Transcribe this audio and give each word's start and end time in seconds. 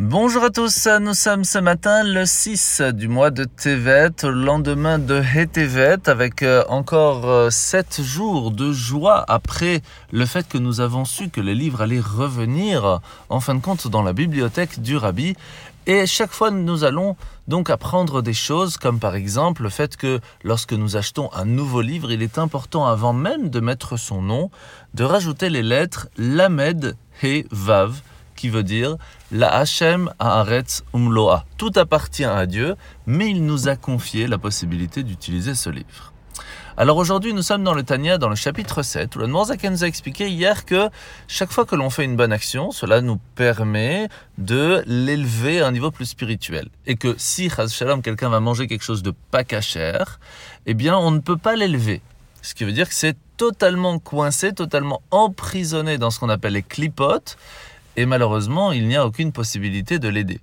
Bonjour 0.00 0.44
à 0.44 0.50
tous, 0.50 0.86
nous 1.00 1.12
sommes 1.12 1.42
ce 1.42 1.58
matin 1.58 2.04
le 2.04 2.24
6 2.24 2.82
du 2.94 3.08
mois 3.08 3.30
de 3.32 3.42
Tevet, 3.42 4.12
lendemain 4.22 4.96
de 4.96 5.20
Hetevet, 5.20 6.08
avec 6.08 6.44
euh, 6.44 6.62
encore 6.68 7.50
7 7.50 7.96
euh, 7.98 8.04
jours 8.04 8.52
de 8.52 8.70
joie 8.70 9.24
après 9.26 9.82
le 10.12 10.24
fait 10.24 10.46
que 10.46 10.56
nous 10.56 10.80
avons 10.80 11.04
su 11.04 11.30
que 11.30 11.40
les 11.40 11.56
livres 11.56 11.80
allaient 11.80 11.98
revenir 11.98 13.00
en 13.28 13.40
fin 13.40 13.56
de 13.56 13.60
compte 13.60 13.88
dans 13.88 14.02
la 14.02 14.12
bibliothèque 14.12 14.80
du 14.80 14.96
Rabbi. 14.96 15.34
Et 15.86 16.06
chaque 16.06 16.30
fois, 16.30 16.52
nous 16.52 16.84
allons 16.84 17.16
donc 17.48 17.68
apprendre 17.68 18.22
des 18.22 18.34
choses, 18.34 18.76
comme 18.76 19.00
par 19.00 19.16
exemple 19.16 19.64
le 19.64 19.68
fait 19.68 19.96
que 19.96 20.20
lorsque 20.44 20.74
nous 20.74 20.96
achetons 20.96 21.28
un 21.32 21.44
nouveau 21.44 21.80
livre, 21.80 22.12
il 22.12 22.22
est 22.22 22.38
important, 22.38 22.86
avant 22.86 23.12
même 23.12 23.50
de 23.50 23.58
mettre 23.58 23.96
son 23.96 24.22
nom, 24.22 24.52
de 24.94 25.02
rajouter 25.02 25.50
les 25.50 25.64
lettres 25.64 26.06
Lamed, 26.16 26.94
He, 27.20 27.46
Vav, 27.50 28.00
qui 28.38 28.48
veut 28.48 28.62
dire 28.62 28.96
La 29.32 29.52
Hachem 29.52 30.10
Haaretz 30.20 30.84
Umloa. 30.94 31.44
Tout 31.56 31.72
appartient 31.74 32.24
à 32.24 32.46
Dieu, 32.46 32.76
mais 33.06 33.28
il 33.28 33.44
nous 33.44 33.68
a 33.68 33.74
confié 33.74 34.28
la 34.28 34.38
possibilité 34.38 35.02
d'utiliser 35.02 35.54
ce 35.54 35.68
livre. 35.70 36.12
Alors 36.76 36.96
aujourd'hui, 36.96 37.32
nous 37.32 37.42
sommes 37.42 37.64
dans 37.64 37.74
le 37.74 37.82
Tania, 37.82 38.18
dans 38.18 38.28
le 38.28 38.36
chapitre 38.36 38.82
7, 38.82 39.16
où 39.16 39.18
le 39.18 39.26
Noirzaken 39.26 39.72
nous 39.72 39.82
a 39.82 39.88
expliqué 39.88 40.28
hier 40.28 40.64
que 40.64 40.88
chaque 41.26 41.50
fois 41.50 41.66
que 41.66 41.74
l'on 41.74 41.90
fait 41.90 42.04
une 42.04 42.14
bonne 42.14 42.30
action, 42.30 42.70
cela 42.70 43.00
nous 43.00 43.18
permet 43.34 44.08
de 44.38 44.84
l'élever 44.86 45.60
à 45.60 45.66
un 45.66 45.72
niveau 45.72 45.90
plus 45.90 46.06
spirituel. 46.06 46.68
Et 46.86 46.94
que 46.94 47.16
si, 47.18 47.50
Shalom, 47.50 48.00
quelqu'un 48.02 48.28
va 48.28 48.38
manger 48.38 48.68
quelque 48.68 48.84
chose 48.84 49.02
de 49.02 49.12
pas 49.32 49.42
cachère, 49.42 50.20
eh 50.66 50.74
bien, 50.74 50.96
on 50.96 51.10
ne 51.10 51.18
peut 51.18 51.36
pas 51.36 51.56
l'élever. 51.56 52.00
Ce 52.42 52.54
qui 52.54 52.62
veut 52.62 52.72
dire 52.72 52.88
que 52.88 52.94
c'est 52.94 53.16
totalement 53.36 53.98
coincé, 53.98 54.52
totalement 54.52 55.02
emprisonné 55.10 55.98
dans 55.98 56.10
ce 56.10 56.20
qu'on 56.20 56.28
appelle 56.28 56.52
les 56.52 56.62
clipotes, 56.62 57.36
et 57.98 58.06
malheureusement, 58.06 58.70
il 58.70 58.86
n'y 58.86 58.94
a 58.94 59.04
aucune 59.04 59.32
possibilité 59.32 59.98
de 59.98 60.08
l'aider. 60.08 60.40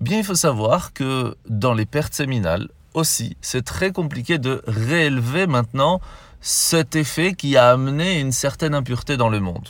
Bien, 0.00 0.16
il 0.16 0.24
faut 0.24 0.34
savoir 0.34 0.94
que 0.94 1.36
dans 1.46 1.74
les 1.74 1.84
pertes 1.84 2.14
séminales 2.14 2.70
aussi, 2.94 3.36
c'est 3.42 3.62
très 3.62 3.92
compliqué 3.92 4.38
de 4.38 4.62
réélever 4.66 5.46
maintenant 5.46 6.00
cet 6.40 6.96
effet 6.96 7.34
qui 7.34 7.58
a 7.58 7.70
amené 7.70 8.20
une 8.20 8.32
certaine 8.32 8.74
impureté 8.74 9.18
dans 9.18 9.28
le 9.28 9.38
monde. 9.38 9.68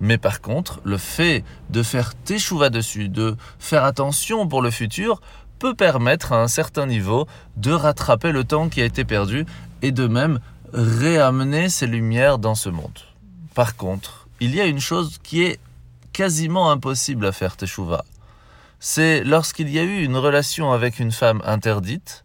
Mais 0.00 0.16
par 0.16 0.40
contre, 0.40 0.80
le 0.82 0.96
fait 0.96 1.44
de 1.68 1.82
faire 1.82 2.14
teshuva 2.14 2.70
dessus, 2.70 3.10
de 3.10 3.36
faire 3.58 3.84
attention 3.84 4.48
pour 4.48 4.62
le 4.62 4.70
futur, 4.70 5.20
peut 5.58 5.74
permettre 5.74 6.32
à 6.32 6.42
un 6.42 6.48
certain 6.48 6.86
niveau 6.86 7.26
de 7.58 7.72
rattraper 7.72 8.32
le 8.32 8.44
temps 8.44 8.70
qui 8.70 8.80
a 8.80 8.86
été 8.86 9.04
perdu 9.04 9.44
et 9.82 9.92
de 9.92 10.06
même 10.06 10.40
réamener 10.72 11.68
ces 11.68 11.86
lumières 11.86 12.38
dans 12.38 12.54
ce 12.54 12.70
monde. 12.70 13.00
Par 13.54 13.76
contre, 13.76 14.26
il 14.40 14.54
y 14.54 14.60
a 14.62 14.64
une 14.64 14.80
chose 14.80 15.18
qui 15.22 15.42
est 15.42 15.60
quasiment 16.14 16.70
impossible 16.70 17.26
à 17.26 17.32
faire 17.32 17.56
teshuva. 17.58 18.04
C'est 18.78 19.24
lorsqu'il 19.24 19.68
y 19.68 19.78
a 19.78 19.82
eu 19.82 20.02
une 20.02 20.16
relation 20.16 20.72
avec 20.72 21.00
une 21.00 21.12
femme 21.12 21.42
interdite 21.44 22.24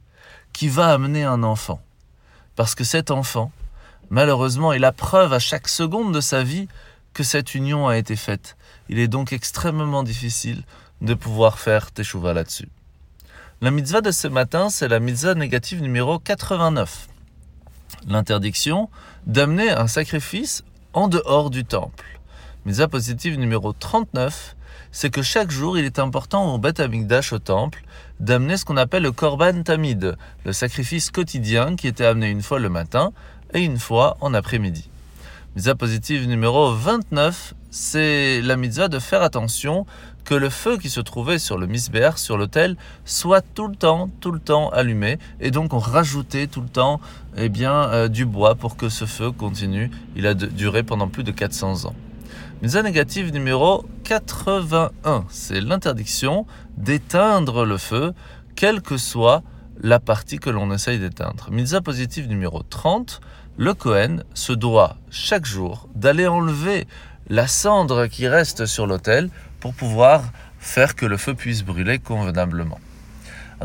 qui 0.53 0.69
va 0.69 0.93
amener 0.93 1.23
un 1.23 1.43
enfant. 1.43 1.81
Parce 2.55 2.75
que 2.75 2.83
cet 2.83 3.11
enfant, 3.11 3.51
malheureusement, 4.09 4.71
est 4.71 4.79
la 4.79 4.91
preuve 4.91 5.33
à 5.33 5.39
chaque 5.39 5.67
seconde 5.67 6.13
de 6.13 6.21
sa 6.21 6.43
vie 6.43 6.67
que 7.13 7.23
cette 7.23 7.55
union 7.55 7.87
a 7.87 7.97
été 7.97 8.15
faite. 8.15 8.55
Il 8.89 8.99
est 8.99 9.07
donc 9.07 9.33
extrêmement 9.33 10.03
difficile 10.03 10.63
de 11.01 11.13
pouvoir 11.13 11.57
faire 11.59 11.91
teshuva 11.91 12.33
là-dessus. 12.33 12.69
La 13.61 13.71
mitzvah 13.71 14.01
de 14.01 14.11
ce 14.11 14.27
matin, 14.27 14.69
c'est 14.69 14.87
la 14.87 14.99
mitzvah 14.99 15.33
négative 15.33 15.81
numéro 15.81 16.19
89. 16.19 17.07
L'interdiction 18.07 18.89
d'amener 19.25 19.71
un 19.71 19.87
sacrifice 19.87 20.63
en 20.93 21.07
dehors 21.07 21.49
du 21.49 21.65
temple. 21.65 22.18
Misa 22.65 22.89
positive 22.89 23.39
numéro 23.39 23.71
39, 23.71 24.57
c'est 24.91 25.09
que 25.09 25.21
chaque 25.21 25.49
jour, 25.49 25.77
il 25.77 25.85
est 25.85 25.97
important 25.97 26.53
au 26.53 26.57
Beth 26.57 26.81
Amikdash, 26.81 27.31
au 27.31 27.39
temple, 27.39 27.83
d'amener 28.19 28.57
ce 28.57 28.65
qu'on 28.65 28.75
appelle 28.75 29.03
le 29.03 29.13
Korban 29.13 29.63
Tamid, 29.63 30.17
le 30.43 30.51
sacrifice 30.51 31.09
quotidien 31.09 31.77
qui 31.77 31.87
était 31.87 32.03
amené 32.03 32.29
une 32.29 32.41
fois 32.41 32.59
le 32.59 32.67
matin 32.67 33.13
et 33.53 33.61
une 33.61 33.79
fois 33.79 34.17
en 34.19 34.33
après-midi. 34.33 34.89
Misa 35.55 35.73
positive 35.73 36.27
numéro 36.27 36.73
29, 36.73 37.53
c'est 37.71 38.41
la 38.41 38.57
mitzvah 38.57 38.89
de 38.89 38.99
faire 38.99 39.21
attention 39.21 39.85
que 40.25 40.35
le 40.35 40.49
feu 40.49 40.77
qui 40.77 40.89
se 40.89 40.99
trouvait 40.99 41.39
sur 41.39 41.57
le 41.57 41.65
misber, 41.65 42.11
sur 42.17 42.37
l'autel, 42.37 42.75
soit 43.05 43.41
tout 43.41 43.69
le 43.69 43.75
temps, 43.77 44.09
tout 44.19 44.33
le 44.33 44.39
temps 44.39 44.69
allumé. 44.69 45.17
Et 45.39 45.49
donc 45.49 45.73
on 45.73 45.79
rajoutait 45.79 46.47
tout 46.47 46.61
le 46.61 46.67
temps 46.67 46.99
eh 47.37 47.47
bien, 47.47 47.89
euh, 47.89 48.09
du 48.09 48.25
bois 48.25 48.55
pour 48.55 48.75
que 48.75 48.89
ce 48.89 49.05
feu 49.05 49.31
continue. 49.31 49.89
Il 50.17 50.27
a 50.27 50.33
duré 50.33 50.83
pendant 50.83 51.07
plus 51.07 51.23
de 51.23 51.31
400 51.31 51.85
ans. 51.85 51.95
Mitzvah 52.61 52.83
négative 52.83 53.31
numéro 53.31 53.85
81, 54.03 55.25
c'est 55.29 55.61
l'interdiction 55.61 56.45
d'éteindre 56.77 57.65
le 57.65 57.77
feu, 57.77 58.13
quelle 58.55 58.81
que 58.81 58.97
soit 58.97 59.43
la 59.81 59.99
partie 59.99 60.39
que 60.39 60.49
l'on 60.49 60.71
essaye 60.73 60.99
d'éteindre. 60.99 61.49
Mitzvah 61.51 61.81
positive 61.81 62.27
numéro 62.27 62.63
30, 62.63 63.21
le 63.57 63.73
Kohen 63.73 64.23
se 64.33 64.53
doit 64.53 64.97
chaque 65.09 65.45
jour 65.45 65.87
d'aller 65.95 66.27
enlever 66.27 66.87
la 67.29 67.47
cendre 67.47 68.07
qui 68.07 68.27
reste 68.27 68.65
sur 68.65 68.87
l'autel 68.87 69.29
pour 69.59 69.73
pouvoir 69.73 70.23
faire 70.59 70.95
que 70.95 71.05
le 71.05 71.17
feu 71.17 71.33
puisse 71.33 71.63
brûler 71.63 71.99
convenablement. 71.99 72.79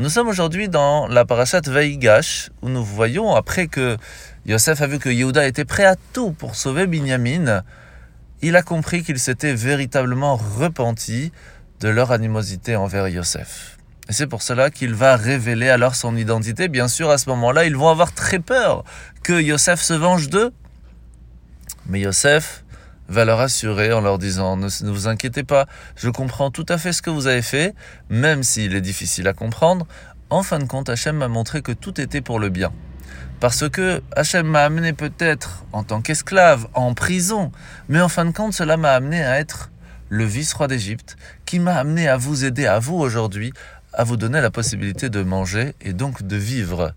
Nous 0.00 0.08
sommes 0.08 0.26
aujourd'hui 0.26 0.68
dans 0.68 1.06
la 1.06 1.24
parashat 1.24 1.60
Vaigash, 1.66 2.50
où 2.62 2.68
nous 2.68 2.84
voyons, 2.84 3.34
après 3.36 3.68
que 3.68 3.96
Yosef 4.44 4.82
a 4.82 4.88
vu 4.88 4.98
que 4.98 5.08
Yehuda 5.08 5.46
était 5.46 5.64
prêt 5.64 5.84
à 5.84 5.94
tout 6.12 6.32
pour 6.32 6.56
sauver 6.56 6.88
Binyamin, 6.88 7.62
il 8.44 8.56
a 8.56 8.62
compris 8.62 9.02
qu'il 9.02 9.18
s'était 9.18 9.54
véritablement 9.54 10.36
repenti 10.36 11.32
de 11.80 11.88
leur 11.88 12.12
animosité 12.12 12.76
envers 12.76 13.08
Yosef. 13.08 13.78
Et 14.10 14.12
c'est 14.12 14.26
pour 14.26 14.42
cela 14.42 14.70
qu'il 14.70 14.94
va 14.94 15.16
révéler 15.16 15.70
alors 15.70 15.94
son 15.94 16.14
identité. 16.14 16.68
Bien 16.68 16.88
sûr, 16.88 17.08
à 17.08 17.16
ce 17.16 17.30
moment-là, 17.30 17.64
ils 17.64 17.74
vont 17.74 17.88
avoir 17.88 18.12
très 18.12 18.38
peur 18.38 18.84
que 19.22 19.40
Yosef 19.40 19.80
se 19.80 19.94
venge 19.94 20.28
d'eux. 20.28 20.52
Mais 21.86 22.00
Yosef 22.00 22.64
va 23.08 23.24
leur 23.24 23.40
assurer 23.40 23.92
en 23.94 24.02
leur 24.02 24.18
disant 24.18 24.58
ne, 24.58 24.66
ne, 24.66 24.90
vous 24.90 25.08
inquiétez 25.08 25.42
pas, 25.42 25.66
je 25.96 26.10
comprends 26.10 26.50
tout 26.50 26.66
à 26.68 26.78
fait 26.78 26.92
ce 26.92 27.00
que 27.00 27.10
vous 27.10 27.26
avez 27.26 27.42
fait, 27.42 27.74
même 28.10 28.42
s'il 28.42 28.74
est 28.74 28.80
difficile 28.80 29.26
à 29.26 29.32
comprendre. 29.32 29.86
En 30.28 30.42
fin 30.42 30.58
de 30.58 30.64
compte, 30.64 30.88
Hachem 30.90 31.16
m'a 31.16 31.28
montré 31.28 31.62
que 31.62 31.72
tout 31.72 31.98
était 31.98 32.20
pour 32.20 32.38
le 32.38 32.50
bien. 32.50 32.72
Parce 33.40 33.68
que 33.68 34.02
Hachem 34.16 34.46
m'a 34.46 34.64
amené 34.64 34.92
peut-être 34.92 35.64
en 35.72 35.84
tant 35.84 36.00
qu'esclave 36.00 36.66
en 36.74 36.94
prison, 36.94 37.52
mais 37.88 38.00
en 38.00 38.08
fin 38.08 38.24
de 38.24 38.30
compte, 38.30 38.54
cela 38.54 38.76
m'a 38.76 38.92
amené 38.92 39.22
à 39.22 39.38
être 39.38 39.70
le 40.08 40.24
vice-roi 40.24 40.68
d'Égypte, 40.68 41.16
qui 41.44 41.58
m'a 41.58 41.74
amené 41.74 42.08
à 42.08 42.16
vous 42.16 42.44
aider, 42.44 42.66
à 42.66 42.78
vous 42.78 42.96
aujourd'hui, 42.96 43.52
à 43.92 44.04
vous 44.04 44.16
donner 44.16 44.40
la 44.40 44.50
possibilité 44.50 45.08
de 45.08 45.22
manger 45.22 45.74
et 45.80 45.92
donc 45.92 46.22
de 46.22 46.36
vivre. 46.36 46.94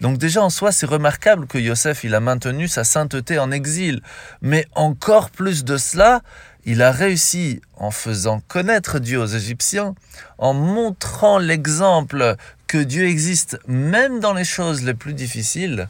Donc 0.00 0.18
déjà 0.18 0.42
en 0.42 0.50
soi, 0.50 0.72
c'est 0.72 0.86
remarquable 0.86 1.46
que 1.46 1.58
Yosef, 1.58 2.04
il 2.04 2.14
a 2.14 2.20
maintenu 2.20 2.68
sa 2.68 2.84
sainteté 2.84 3.38
en 3.38 3.50
exil. 3.50 4.02
Mais 4.42 4.66
encore 4.74 5.30
plus 5.30 5.64
de 5.64 5.76
cela, 5.76 6.22
il 6.64 6.82
a 6.82 6.90
réussi, 6.90 7.60
en 7.76 7.90
faisant 7.90 8.40
connaître 8.48 8.98
Dieu 8.98 9.20
aux 9.20 9.26
Égyptiens, 9.26 9.94
en 10.38 10.52
montrant 10.52 11.38
l'exemple 11.38 12.36
que 12.66 12.78
Dieu 12.78 13.06
existe 13.06 13.58
même 13.66 14.20
dans 14.20 14.34
les 14.34 14.44
choses 14.44 14.82
les 14.82 14.94
plus 14.94 15.14
difficiles, 15.14 15.88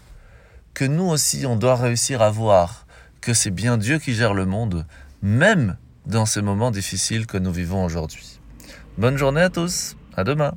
que 0.75 0.85
nous 0.85 1.05
aussi 1.05 1.47
on 1.47 1.57
doit 1.57 1.77
réussir 1.77 2.23
à 2.23 2.31
voir 2.31 2.87
que 3.21 3.35
c'est 3.35 3.51
bien 3.51 3.79
Dieu 3.79 3.99
qui 3.99 4.15
gère 4.15 4.35
le 4.35 4.47
monde, 4.47 4.87
même 5.23 5.77
dans 6.05 6.27
ces 6.27 6.43
moments 6.43 6.71
difficiles 6.71 7.27
que 7.27 7.39
nous 7.39 7.53
vivons 7.53 7.85
aujourd'hui. 7.85 8.39
Bonne 8.99 9.17
journée 9.17 9.41
à 9.41 9.51
tous, 9.51 9.97
à 10.17 10.25
demain. 10.25 10.53